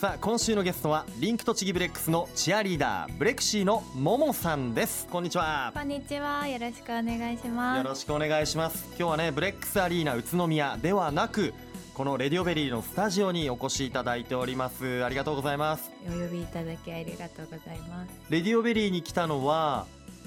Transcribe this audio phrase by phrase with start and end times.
[0.00, 6.46] さあ今週のゲストはリンク栃木ブレックスのチアリーダーブレクシーのももさんですこんにちはこんにちは。
[6.46, 7.78] よろしくお願いします。
[7.78, 11.54] よろしくお願いします今日はねブレックスアリーナ宇都宮ではなく
[11.94, 18.10] このレディオベリーのスタジオにお越しいただいておりますありがとうございますお呼びいただきありがとうございます。
[18.28, 19.86] レディオベリーに来たのは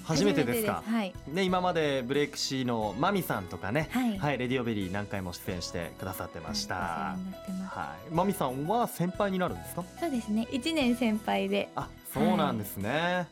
[0.10, 0.84] 初めてですか？
[0.86, 4.18] 初めてね今までブレクシーのマミさんとかねはい。
[4.18, 4.38] はい。
[4.38, 6.76] レディオベリー何回も出演してくださってました。
[6.76, 9.84] はい、マミさんは先輩になるんですか？
[10.00, 10.48] そうですね。
[10.52, 11.70] 一年先輩で。
[11.76, 13.28] あそうなんですね、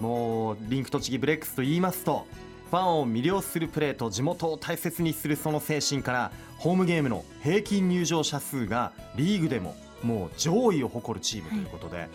[0.00, 2.26] もうリンク栃木ブレックスと言いますと
[2.70, 12.08] ファンを魅了するプレーと地元を大切にするその精神からホームゲームの平均入場者数がリーグでももう上位を誇るチームということで、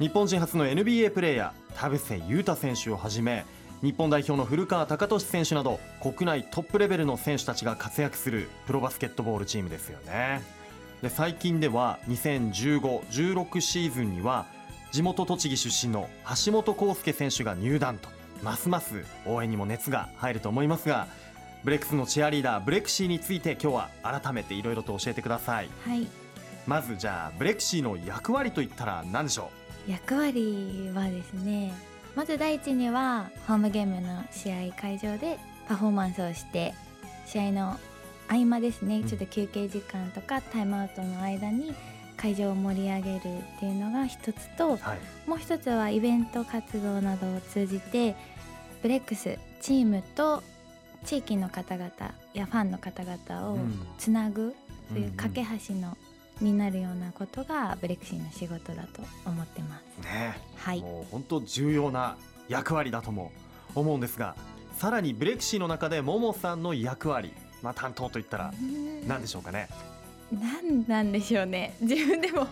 [0.00, 3.44] 日本人初の NBA プレーヤー田臥勇太選手をはじめ
[3.80, 10.42] 日本代表の古川貴俊選手など国内トップレベルの選手たちが活躍するプロバスケットボールチームですよね。
[11.00, 14.46] で最近では2015-16シーズンには
[14.90, 16.08] 地元栃木出身の
[16.44, 18.08] 橋本康介選手が入団と
[18.42, 21.06] ますます応援にも熱が入ると思いますが
[21.62, 26.06] ブレックスのチアリーダーブレクシーについて今日は改めていろいろと教えてくださいはい。
[26.66, 29.50] まずじゃあブレクシーの役割といったら何でしょ
[29.86, 31.72] 役割はですね。
[32.14, 36.74] まず第一にはホームゲームの試合会場でパフォーマンスをして
[37.26, 37.76] 試合の
[38.28, 41.74] 合間ですね、うんちょっと休憩時間とかタイムアウトの間に
[42.16, 43.20] 会場を盛り上げるっ
[43.60, 48.14] ていうのが一つとうはいもう一つはイベント活動などを通じて
[48.82, 50.42] ブレックスチームと
[51.04, 51.90] 地域の方々
[52.32, 54.54] やファンの方々をうんつなぐ、
[54.88, 55.96] そういううんうん架け橋の
[56.40, 60.04] になるようなことがブレックシーの仕事だと思ってます。
[60.04, 60.36] ね。
[60.56, 62.16] はい、もう本当重要な
[62.48, 63.32] 役割だとも
[63.74, 64.36] 思うんですが
[64.76, 68.52] さらにブレクシーの中でももさんの役割、まあ、担当といったら
[69.06, 69.68] 何でしょうかね？
[70.32, 71.76] なんなんでしょうね。
[71.80, 72.46] 自分でも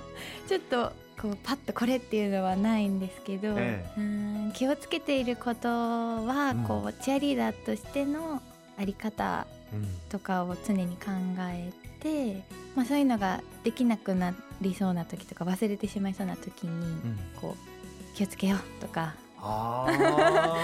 [0.49, 6.65] ちょっとこうパッとこれっていうのはないんですけど、えうーん気をつけていることは、うん。
[6.65, 8.41] こうチアリーダーとしての
[8.79, 9.89] あり方うん。
[10.11, 11.11] とかを常に考
[11.51, 11.73] え
[12.03, 12.43] て、
[12.75, 16.75] まあ、そういうのができなくなりそうな時とか忘れてしまいそうな時に、う
[17.09, 17.19] ん。
[17.41, 19.15] こう気をつけようとか。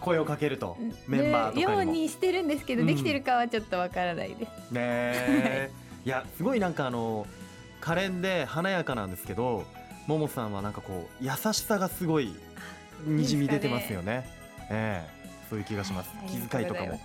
[0.00, 0.76] 声をかけると
[1.08, 1.72] メンバーとかにも。
[1.72, 2.86] ようにしてるんですけど、うん。
[2.86, 4.72] できてるかはちょっとわからないです。
[4.72, 5.70] ねえ。
[6.04, 7.26] いやすごいなんかあの
[7.80, 9.64] 可憐で華やかなんですけど
[10.06, 12.32] ももさんはなんかこう優しさがすごい
[13.04, 14.28] にじみ出てますよね。
[14.70, 15.16] ええ。
[15.50, 16.28] そういう気がします、はい。
[16.28, 17.00] 気遣いとかも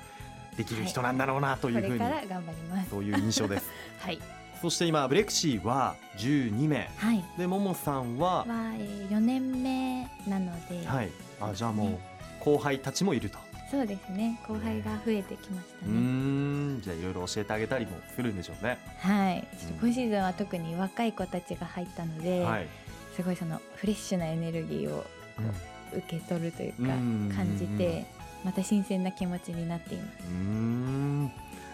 [0.58, 2.90] できる人なんだろうなとこいうふうに、れから頑張ります。
[2.90, 3.70] そういう印象です。
[4.00, 4.20] はい、
[4.62, 6.90] そして今ブレクシーは12名。
[6.98, 8.40] はい、でももさんは？
[8.40, 8.46] は、
[8.78, 11.10] えー、4年目なので、はい。
[11.40, 12.00] あじゃあも
[12.42, 13.38] う後輩たちもいると。
[13.72, 14.38] そうですね。
[14.46, 15.94] 後輩が増えてきましたね。
[15.94, 16.82] ん。
[16.82, 18.78] じゃあいろいろ教えてあげたりもするんでしょうね。
[19.00, 19.48] はい、
[19.80, 22.68] 今シーズンは特に若い子たちが入ったので、はい、
[23.16, 25.06] すごいそのフレッシュなエネルギーを
[25.40, 25.72] うん。
[25.94, 27.34] 受け取るというかうん。
[27.36, 28.06] 感じて
[28.44, 30.24] また新鮮な気持ちになっています。
[30.24, 31.32] うーん。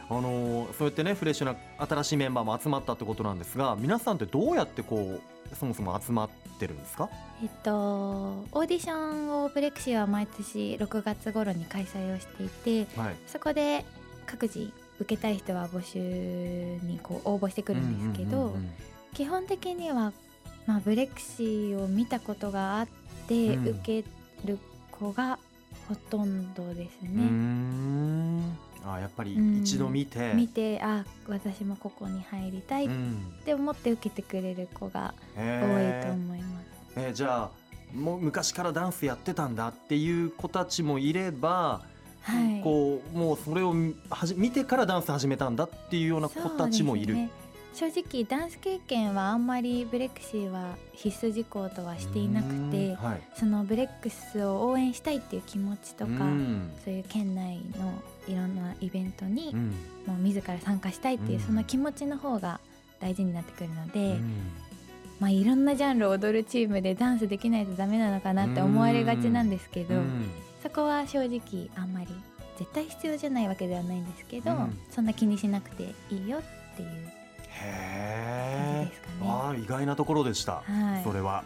[0.10, 1.56] あのーそうやってねフレッシュな
[1.86, 5.20] 新しいメンバーも集まったってことなんですが皆さんってどうやってこ
[5.52, 6.30] うそもそも集まっ
[6.60, 7.10] てるんですか？
[7.44, 13.16] えっとオーディションをブレクシーは毎年6月頃に開催をしていてはい。
[13.28, 13.84] そこで
[14.26, 16.00] 各自受けたい人は募集
[16.86, 18.56] にこう応募してくるんですけど、
[19.14, 20.12] 基本的には、
[20.66, 22.88] まあ、ブレクシーを見たことがあっ
[23.28, 23.68] て、うん。
[23.68, 24.10] 受け
[24.46, 24.58] る
[24.92, 25.38] 子が
[25.88, 28.50] ほとんどですうんうーね。
[28.52, 28.58] ん。
[28.86, 29.58] あやっぱりうん。
[29.62, 32.86] 一度見て、見てあ私もここに入りたい。
[32.86, 33.34] っうん。
[33.46, 36.66] て思って受けてくれる子がへ多いーと思います。
[36.96, 41.82] えーじゃあもう昔からダンスやってたんだっていう子たちもいれば、
[42.22, 43.74] はい、こうもうそれを
[44.10, 47.16] はじ見てからダンス始めたんだっていうような子たちもいる。
[47.16, 47.30] ね
[47.78, 53.22] 正直ダンス経験はあんまりブレックシーは必須事項とはしていなくうてんはい。
[53.36, 56.72] そのブレックスを応援したいっていう気持ちとか、うん。
[56.84, 57.94] そういう県内の
[58.28, 59.68] いろんなイベントにうん。
[60.08, 61.46] もう自ら参加したいっていううん。
[61.46, 62.60] その気持ちの方が
[63.00, 64.52] 大事になってくるので、うん。
[65.20, 70.32] まあ、いろんなジャンルを踊るチームでダンスできないとダメなのかなって思われがちなんですけど、うん。
[70.64, 72.08] そこは正直あんまり
[72.58, 74.80] 絶対必要じゃないわけではないんですけど、うん。
[74.90, 76.90] そんな気にしなくていいよっていう
[77.62, 78.92] へえね。
[79.22, 81.04] あー意外なところでした、はい。
[81.04, 81.44] それは。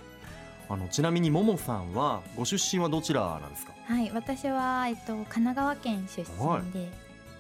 [0.70, 3.74] あのちなみにももさんはご出身はどちらなんですか？
[3.88, 6.90] はい、私は、えっと、神奈川県出身で、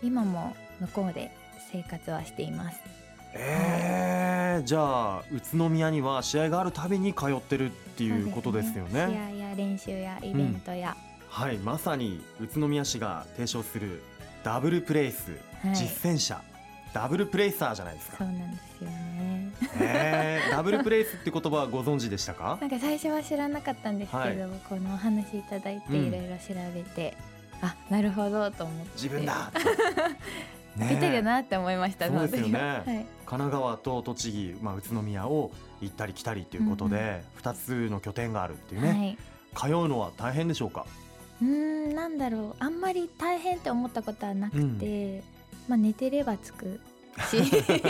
[0.03, 1.31] 今も向こうで
[1.71, 2.79] 生活はしています。
[3.33, 8.89] えー、じゃあ宇都宮には試合があるたびに通ってるっていうことですよね。
[8.89, 10.97] そうです試合や練習やイベントや、
[11.29, 14.03] はいまさに宇都宮市が提唱する
[14.43, 15.31] ダブルプレイス、
[15.63, 15.75] はい。
[15.77, 16.41] 実践者
[16.93, 18.17] ダブルプレイサーじゃないですか。
[18.17, 19.51] そうなんですよね。
[19.79, 22.57] えー、ダブルプレイスって言葉はご存知でしたか？
[22.61, 24.37] なんか最初は知らなかったんですけど、はい。
[24.67, 27.15] このお話いただいてうんいろいろ調べて、
[27.61, 28.91] あなるほどと思って。
[28.95, 29.51] 自分だ。
[30.75, 30.89] ねえ。
[30.89, 32.59] ぴったりだなって思いましたそうですよね。
[32.59, 35.51] はい、神奈川と栃木、まあ、宇都宮を
[35.81, 39.17] 行ったり来たりということで、2つの拠点があるっていうね、
[39.53, 39.67] はい。
[39.69, 40.85] 通うのは大変でしょうか？
[41.41, 42.55] うーんなんだろう。
[42.59, 45.23] あんまり大変って思ったことはなくて、
[45.67, 46.79] まあ寝てればつく
[47.29, 47.37] し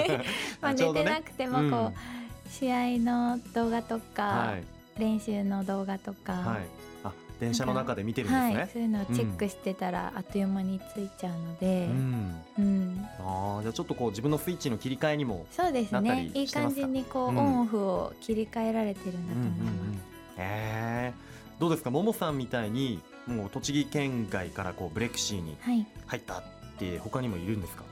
[0.61, 4.63] まあ寝てなくてもこう、試合の動画とか、はい。
[4.99, 6.65] 練習の動画とか、はい、
[7.05, 16.29] あ電車の中で見てるんですね、はい、そういうのをチェックしてたら、あっという間についちゃうのでう、ん、うん、あーじゃあちょっとこう自分のスイッチの切り替えにもそうですね。
[16.33, 17.37] いい感じにこう、うん。
[17.37, 20.03] オンオフを切り替えられてるんだと思います、
[20.37, 21.89] えー、どうですか？
[21.89, 26.43] ももさんみたいにもう栃木県外からこうブレクシーにはい、入った
[26.89, 27.83] って他にもいるんですか？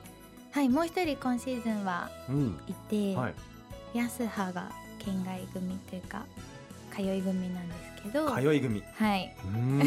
[0.52, 2.60] はい、もう一人今シーズンはうん。
[2.68, 3.34] いて、はい。
[3.94, 6.26] 安葉が県外組というか
[6.96, 8.32] 通い組なんですけど。
[8.36, 8.84] 通い組。
[8.98, 9.36] はい。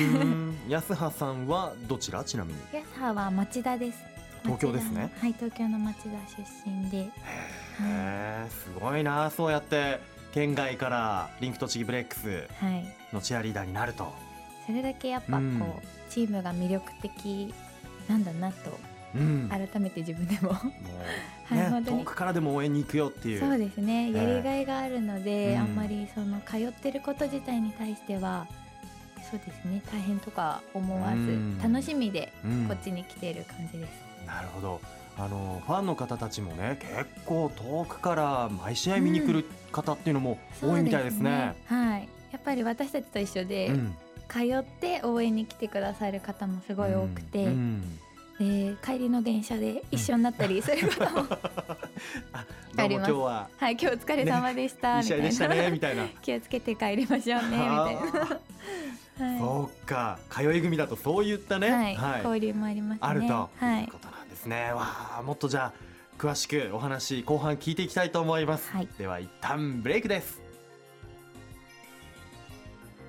[0.69, 2.23] 安葉さんはどちら？
[2.25, 2.61] ちなみに。
[2.73, 3.99] 安葉は町田です。
[4.45, 5.13] 東京ですね。
[5.21, 6.99] はい東京の町田出身で。
[6.99, 7.11] へ
[7.81, 9.31] えすごいな。
[9.31, 10.01] そうやって
[10.33, 12.85] 県外からリンク栃木ブレックスはい。
[13.13, 14.13] のチアリーダーになると。
[14.67, 15.73] それだけやっぱこう、うん。
[16.09, 17.53] チームが魅力的
[18.09, 18.79] なんだなと
[19.15, 19.49] うん。
[19.49, 20.53] 改めて自分でも。
[21.45, 21.99] はい本当に。
[21.99, 23.41] 遠くからでも応援に行くよっていう。
[23.41, 24.11] そうですね。
[24.11, 25.61] えやりがいがあるので、うん。
[25.61, 28.47] あんまりその通ってること自体に対しては
[29.31, 29.83] そうですね。
[29.91, 31.59] 大変とか思わず、うん。
[31.59, 32.67] 楽しみでうん。
[32.69, 33.91] こっちに来ている感じです、
[34.27, 34.81] なるほど。
[35.19, 41.55] あのファンの方たちもね結構遠くから毎試合見に来る方っていうのも多いみたいですね。
[41.69, 42.09] そうはい。
[42.31, 43.95] やっぱり私たちと一緒で、うん。
[44.29, 47.99] 通って応援に来てくださる方もすごい多くて、うん
[48.39, 51.27] で帰りの電車で一緒になったりする方も
[52.33, 52.47] あ
[52.77, 53.49] どうも今日は。
[53.59, 55.65] はい今日お疲れ様でした、いい試合でしたみたいな。
[55.65, 56.07] ねみたいな。
[56.23, 59.39] 気をつけて帰りましょうねみたいな、あはーい。
[59.39, 62.99] そうか通い組だとそういったね、はい交流もありますね。
[63.03, 63.51] あると。
[63.57, 63.85] はい。
[63.85, 64.73] いうことなんですね。
[64.73, 65.73] わあもっとじゃあ
[66.19, 68.71] 詳しくお話後半聞いていきたいと思います。
[68.71, 68.89] はい。
[68.99, 70.41] では一旦ブレイクです。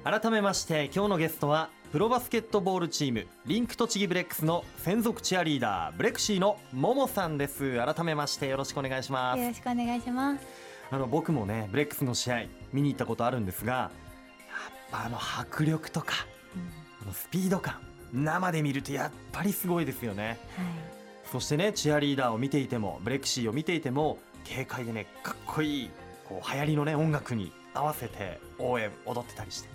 [0.04, 7.78] 改めまして今日のゲストはプロバスケットボールチームリンク栃木ブレックスの専属チアリーダーブレクシーのももさんです。
[7.78, 9.40] 改めましてよろしくお願いします。
[9.40, 10.44] よろしくお願いします。
[10.90, 13.92] あの僕もねブレックスの試合見に行ったことあるんですがやっ
[14.90, 16.16] ぱあの迫力とか
[17.04, 17.76] あのスピード感
[18.12, 20.40] 生で見るとやっぱりすごいですよね。
[20.58, 20.66] はい。
[21.32, 24.18] そしてねチアリーダーを見ていてもブレクシーを見ていても
[24.52, 25.90] 軽快でねかっこいい
[26.28, 29.73] こう流行りのね音楽に合わせて応援踊ってたりして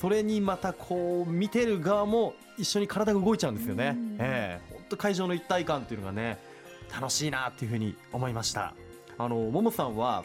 [0.00, 3.94] それにまたこう見てる側も一緒に体が動いちゃうんですよね。
[3.96, 4.16] うん。
[4.20, 4.72] ええ。
[4.72, 6.38] 本当会場の一体感っていうのがね
[6.92, 8.74] 楽しいなっていうふうに思いました。
[9.18, 10.24] あのももさんは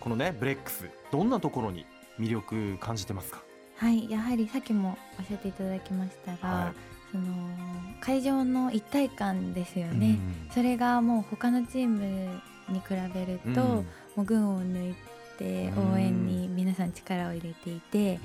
[0.00, 1.86] このねブレックスどんなところに
[2.20, 3.42] 魅力感じてますか？
[3.76, 6.74] はいやはりさっきもおっしゃっていただきましたが、はい。
[7.12, 7.24] その
[8.00, 10.50] 会場の一体感ですよね、うん。
[10.52, 13.76] それがもう他のチームに比べると、うん。
[13.76, 13.86] も
[14.18, 14.94] う群を抜い
[15.38, 18.18] てうん応援に皆さん力を入れていて、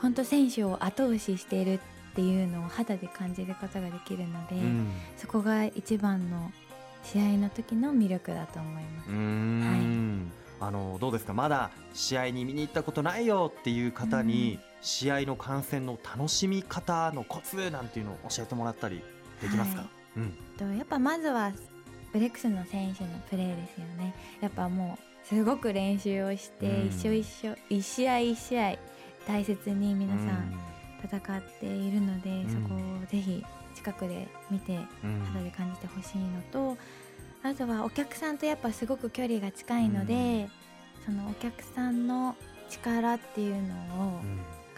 [0.00, 1.80] 本当選手を後押ししているっ
[2.14, 4.90] ていうのを肌で感じることができるので、うん。
[5.16, 6.50] そこが一番の
[7.02, 9.10] 試合の時の魅力だと思います。
[9.10, 10.32] うーん。
[10.58, 11.34] あのどうですか？
[11.34, 19.02] まだ試合に見に行ったことないよっていう方に、試合の観戦の楽しみ方のコツなんていうのを教えてもらったり
[19.42, 19.90] できますか、はい。
[20.16, 20.34] うん。
[20.56, 21.52] とやっぱまずは
[22.12, 24.14] ブレックスの選手のプレーですよね。
[24.40, 26.88] やっぱもうすごく練習をして、うん。
[26.88, 28.78] 一緒一緒一試合一試合
[29.26, 30.58] 大切に皆さん
[31.04, 32.48] 戦っているので、ん。
[32.48, 35.20] そこをぜひ近くで見てうん。
[35.32, 36.76] 肌で感じてほしいのと
[37.42, 40.48] あとはお客さんとやっぱすごく距離が近いので、
[41.04, 42.34] そのお客さんの
[42.68, 43.74] 力っていうの
[44.16, 44.20] を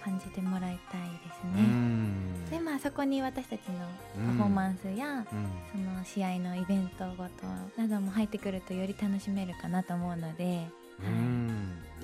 [0.02, 1.62] 感じてもらいたいですね。
[1.62, 2.50] ん。
[2.50, 3.78] でまあそこに私たちの
[4.26, 5.24] パフォーマンスや、うん。
[5.72, 7.30] その試合のイベントごと
[7.76, 10.66] なども入ってくるとより楽しめるかなと思うので、
[11.00, 11.47] うん。
[11.47, 11.47] い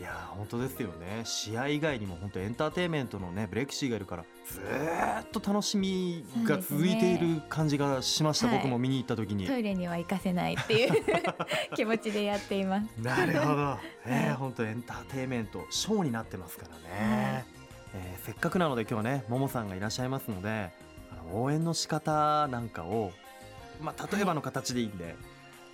[0.04, 1.22] やー本当ですよね。
[1.24, 8.56] 試合以外にも本当エンターテインメントのねブレクシーがいるからずーっと楽しみが続いている感じがしました、はい。
[8.58, 10.92] 僕も見に行った時に、トイレには行かせないっていう
[11.74, 12.86] 気持ちでやっています。
[13.00, 14.28] なるほど、え はい。
[14.30, 17.44] ー、本当エンターテインメントショーになってますからね、はい。
[17.94, 20.72] えーせっかくなので今日はねももさんがいらっしゃいますので
[21.12, 23.12] あの応援の仕方なんかを、
[23.80, 25.14] まあ、例えばの形でいいんで、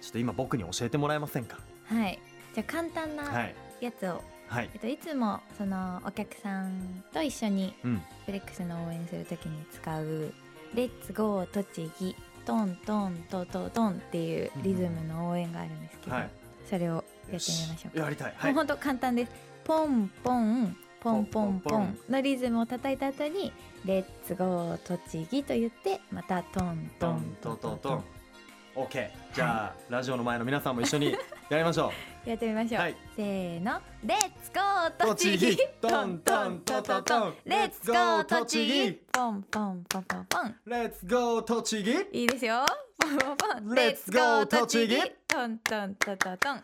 [0.00, 1.58] ちょっと今僕に教えてもらえませんか？
[1.86, 2.20] はい、
[2.54, 4.70] じゃあ簡単はないやつを、はい。
[4.72, 8.02] えっと、いつもそのお客さんと一緒にうん。
[8.26, 10.32] ブレックスの応援するときに使う
[10.74, 16.30] 「レッツゴー栃木」トントントトトンっていうリズムの応援があるんですけど、はい。
[16.68, 18.04] それをやってみましょうか。
[18.04, 18.34] やりたい。
[18.36, 18.52] はい。
[18.52, 19.32] もう本当簡単です。
[19.64, 21.98] ポンポンポンポンポポンン。
[22.08, 23.52] のリズムを叩いた後に
[23.84, 27.78] レッツゴー栃木と言ってまたトントントントン。
[27.78, 28.04] トトン
[28.74, 31.16] OK じゃあ、ラジオの前の皆さんも一緒に
[31.48, 31.92] やりましょ
[32.26, 32.80] やってみましょう。
[32.82, 32.96] はい。
[33.16, 33.80] せーの。
[34.04, 35.56] レッツゴーう栃木。
[35.80, 38.92] トントントトトンレッツゴー栃木。
[39.10, 40.54] ポンポンポンポンポン。
[40.66, 42.18] レッツゴー栃木。
[42.18, 42.66] いいですよ。
[42.98, 43.74] ポンポンポン。
[43.74, 44.96] レッツゴー栃木。
[45.26, 46.62] トントントトトン。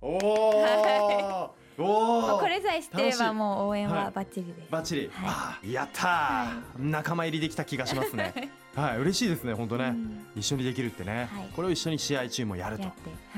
[0.00, 4.12] おおおおこれさえ知ってればもう応援ははい。
[4.12, 5.72] バッチリです、バッチリ、はい。
[5.72, 8.50] やったー、は仲間入りできた気がしますね。
[8.74, 8.98] はい。
[8.98, 10.26] 嬉しいですね本当ね、うん。
[10.34, 11.48] 一緒にできるってね、はい。
[11.54, 12.92] これを一緒に試合中もやるとは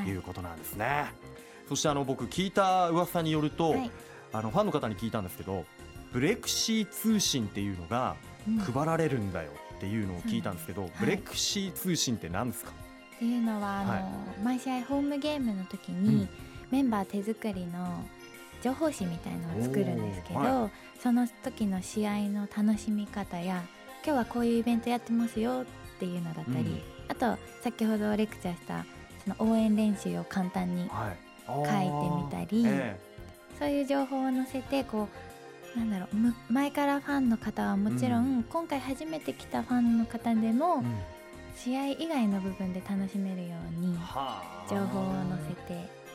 [0.05, 0.09] い。
[0.09, 1.12] いうことなんですね、
[1.71, 3.91] そしてあの僕聞いた噂によると、はい。
[4.33, 5.65] あのファンの方に聞いたんですけど
[6.12, 8.17] ブレクシー通信っていうのが
[8.49, 8.59] うん。
[8.59, 12.73] 配られるんだよっていうのを聞いたんですけど、はいブレクシー通信って何ですか、
[13.15, 14.03] っていうのはあの、はい。
[14.43, 16.29] 毎試合ホームゲームの時に、うん。
[16.73, 18.05] メンバー手作りの
[18.62, 23.62] 情報誌みたいのを作るんですけど、その時の試合の楽しみ方や
[24.05, 26.81] 今日はこういうイベントやってますよっていうのだったり、うん。
[27.09, 28.85] あと先ほどレクチャーした
[29.25, 32.99] その応援練習を簡単にはい、書いてみたり、え
[33.59, 35.09] そういう情報を載せてこ
[35.76, 38.42] うなんだろうむ前からファンの方はもちろん、うん。
[38.45, 40.99] 今回初めて来たファンの方でも、えうん。
[41.57, 44.66] 試合以外の部分で楽しめるようにはあ。
[44.69, 45.75] 情報を載せて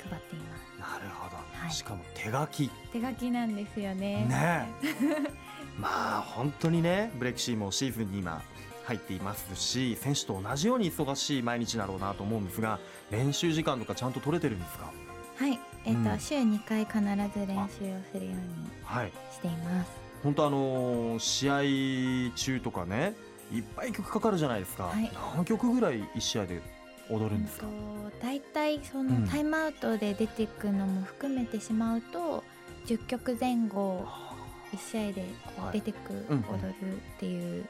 [0.10, 0.66] 配っています。
[0.80, 1.72] なるほど、はい。
[1.72, 2.70] しかも手書き。
[2.92, 4.26] 手書きなんですよね。
[4.26, 4.66] ね。
[4.84, 5.32] え
[5.80, 8.42] まあ本当にねブレクシーもシーズンに今
[8.86, 12.80] 入っていますし選手と同じように忙しい毎日だろうなと思うんですが
[13.12, 14.92] 練習時間とかちゃんと取れてるんですか？
[15.38, 15.60] はい。
[15.86, 16.20] えっ、と、うん。
[16.20, 17.68] 週2回必ず練習を
[18.12, 19.12] するようにはい。
[19.32, 19.92] しています。
[20.24, 21.50] 本当あのー試
[22.32, 23.14] 合中とかね
[23.52, 25.12] いっぱい曲かかるじゃないですか、はい。
[25.36, 26.62] 何曲ぐらい1試合で
[27.12, 27.68] 踊るんですか、
[28.22, 29.24] 大体そうん。
[29.24, 32.44] のタイムアウトで出ていくのも含めてしまうと
[32.88, 34.04] 10曲前後
[34.74, 35.26] 1試合で
[35.74, 37.66] 出てく、うん踊るっていう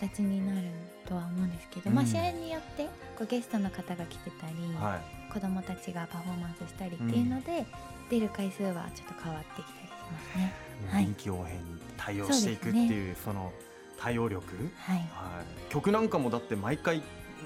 [0.00, 0.66] 形になる
[1.06, 1.96] とは思うんですけど、うん。
[1.96, 2.86] まあ試合によって
[3.16, 7.64] こうゲストの方が来てたり、はい子どもたちがパフォーマンスしたりっていうので、
[8.10, 10.52] 出る回数はちょっと変わってきたりしますね。
[10.90, 11.04] はい。
[11.04, 13.52] 臨機応変に対応していくっていうその
[13.98, 14.44] 対応力、
[14.76, 17.02] はい、はい、曲なんかもだって毎回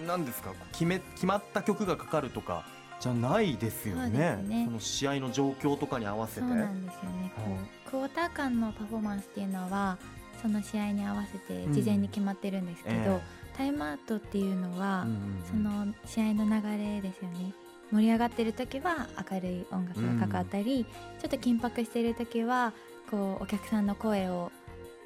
[0.07, 0.53] 何ですか？
[0.73, 2.65] 決め決まった曲がかかるとか
[3.01, 4.65] じゃないですよそうねですね。
[4.67, 6.41] その試合の状況とかに合わせて。
[6.41, 7.33] そうなんですよね。
[7.37, 7.43] こ
[7.87, 9.99] うクォーター間のパフォーマンスっていうのは
[10.41, 13.21] その試合に合わせて事前に決まってるんですけど、え。
[13.57, 15.45] タイムアウトっていうのは、うんうんうん。
[15.49, 17.53] その試合の流れですよね。
[17.93, 20.85] 盛り上がってる時は明るい音楽がかかったり、
[21.21, 22.73] ちょっと緊迫してる時は
[23.11, 24.51] こうお客さんの声を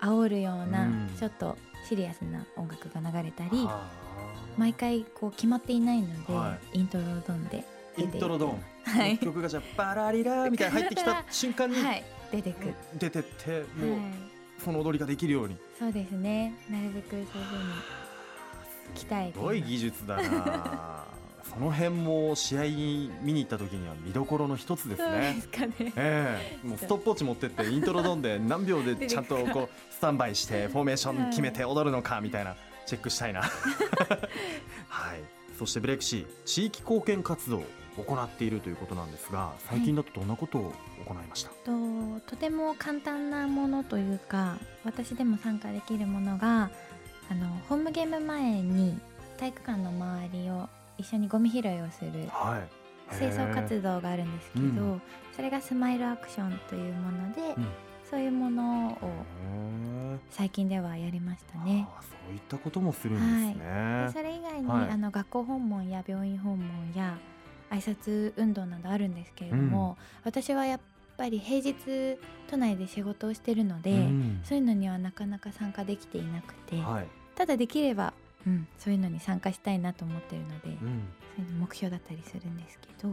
[0.01, 1.11] 煽るような、うん。
[1.19, 1.57] ちょっと
[1.89, 4.09] シリアスな音楽が流れたり、はあ。
[4.57, 7.65] 毎回こう決まっていないので、はイントロドンで
[7.97, 9.19] イントロドン、はい。
[9.19, 12.05] 曲がじゃあバラリラーみたいな入ってきた瞬間にはい。
[12.31, 14.01] 出てく、出てってもうはい、
[14.63, 15.57] その踊りができるように。
[15.79, 16.55] そうですね。
[16.71, 17.65] なるべくそういう風に
[18.95, 19.39] 鍛えてす。
[19.39, 21.05] ごい技術だな
[21.53, 25.39] その辺も試合に見に行った時には見どころの一つですそうでね。
[25.41, 26.67] すかねええ。
[26.67, 33.43] もうストップウォッチ持ってってイントロドンで何秒でちゃんとこうスタンバイしてフォーメーション決めて踊るのかみたいなチェックしたいな。
[33.43, 35.21] はい。
[35.59, 37.65] そしてブレイクシー地域貢献活動を
[38.05, 40.73] 行っているということなんですが最近だとどんなことを
[41.05, 41.73] 行いました、と
[42.29, 46.71] とても簡単なものというか私でも参加できるものが
[47.29, 48.97] あのホームゲーム前に
[49.37, 53.17] 体育館の周りを一緒にゴミ拾いをするはい。
[53.17, 55.03] 清掃活動があるんですけど、うん。
[55.35, 57.67] それがスマイルアクションというもので、うん。
[58.11, 58.99] そういうものを
[60.31, 61.87] 最近ではやりましたね。
[62.01, 64.91] そういったこともするんですね、でそれ以外に、はい。
[64.91, 67.19] あの学校訪問や病院訪問や
[67.71, 70.81] 挨拶運動などあるんですけれども、私はやっ
[71.17, 72.19] ぱり平日
[72.51, 74.41] 都内で仕事をしてるので、うん。
[74.43, 78.13] そういうのにはなかなか参加できていなくて、はい、ただできれば、
[78.47, 83.09] うん、そういうのに参加したいなと思ってるので、うん、そういうの目標だったりするんですけど、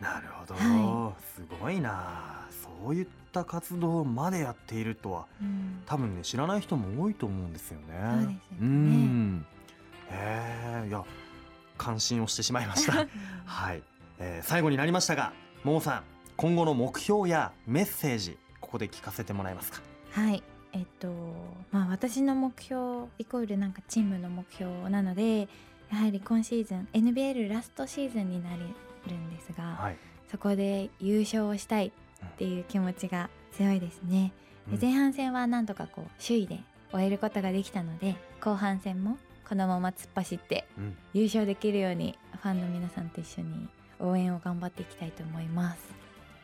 [0.00, 2.46] なるほど、はすごいな。
[2.50, 5.26] そういった活動までやっているとは。
[5.40, 7.86] うん、多分ね知らない人も多いと思うんですよね。
[8.12, 8.66] そうですよね。
[8.66, 9.46] ん。
[10.10, 11.04] へえいや
[11.78, 13.06] 感心をしてしまいました。
[13.46, 13.82] はい、
[14.18, 16.02] えー最後になりましたがももさん
[16.36, 19.80] 今後の目標やメッセージここで聞かせてもらえますか？
[20.12, 20.42] はい
[20.74, 21.08] えっと
[21.70, 25.48] まあ私の目標イコールなんかチームの目標なので
[25.90, 28.64] やはり今シーズン NBL ラストシーズンになる
[29.14, 29.96] んですが、はい、
[30.30, 31.92] そこで優勝をしたい
[32.26, 34.32] っていう気持ちが強いですね、
[34.66, 34.80] でうん。
[34.80, 40.96] 前半戦はなんとかこう首位で終えることができたので後半戦も今このまま突っ走ってうん。
[41.12, 43.68] 優勝できるようにファンの皆さんと一緒に
[44.00, 45.94] 応援を頑張っていきたいと思います。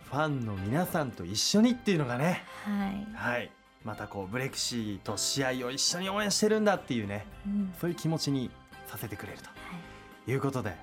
[0.05, 2.45] ファンの皆さんと一緒にっていうのがね。
[2.65, 3.51] はい、はい
[3.85, 7.75] またこうブレクシーと試合を一緒に応援してるんだっていうねうん。
[7.81, 8.51] そういう気持ちに
[8.87, 9.53] させてくれるとは
[10.27, 10.31] い。
[10.31, 10.75] いうことで。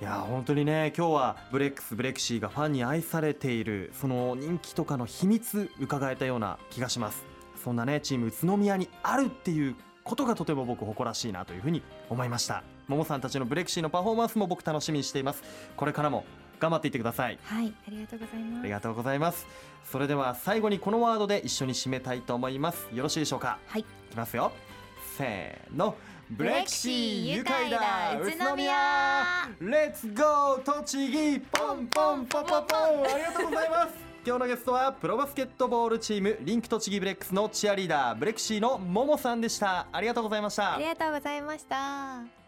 [0.00, 7.24] いや本当にね今日はブレックスブレクシーがファンに愛されているその人気とかの秘密伺えたような気がします。
[7.62, 12.62] そんなねチーム宇都宮にあるっていうことがとても僕誇らしいなというふうに思いました。
[12.88, 15.42] ももさんたちのブレクシーのパフォーマンスも僕楽しみにしています。
[15.76, 16.24] これからも
[16.64, 17.38] 頑張っていってください。
[17.44, 18.60] はい、ありがとうございます。
[18.60, 19.46] ありがとうございます。
[19.92, 22.88] それでは最後にこのワードで一緒に締めたいと思います。
[22.94, 23.58] よろしいでしょうか？
[23.66, 23.82] はい。
[23.82, 24.50] いきますよ。
[25.18, 25.94] せーの。
[26.30, 28.18] ブレクシー愉快だ。
[28.18, 28.74] 宇都宮。
[29.60, 31.40] レッツゴー栃木。
[31.40, 33.04] ポンポンポポポン。
[33.12, 33.94] ありがとうございます。
[34.26, 39.86] 今日のゲストはプロバスケットボールチームリンク栃木ブレックスのチアリーダーブレクシーのももさんでした。
[39.92, 40.76] ありがとうございました。
[40.76, 42.43] ありがとうございました